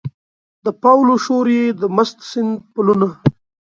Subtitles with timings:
[0.65, 3.09] د پاولو شور یې د مست سیند پلونه